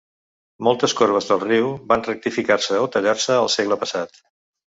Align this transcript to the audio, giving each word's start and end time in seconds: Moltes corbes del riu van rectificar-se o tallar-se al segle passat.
Moltes 0.67 0.95
corbes 1.01 1.27
del 1.31 1.43
riu 1.43 1.67
van 1.91 2.05
rectificar-se 2.09 2.79
o 2.85 2.89
tallar-se 2.97 3.35
al 3.43 3.51
segle 3.59 3.79
passat. 3.85 4.19